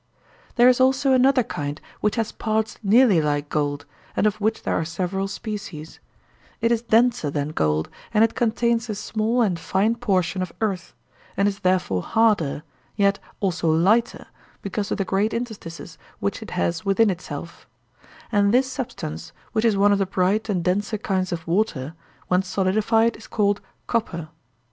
[0.55, 3.85] There is also another kind which has parts nearly like gold,
[4.15, 5.99] and of which there are several species;
[6.59, 10.95] it is denser than gold, and it contains a small and fine portion of earth,
[11.37, 12.63] and is therefore harder,
[12.95, 14.25] yet also lighter
[14.63, 17.67] because of the great interstices which it has within itself;
[18.31, 21.93] and this substance, which is one of the bright and denser kinds of water,
[22.27, 24.29] when solidified is called copper.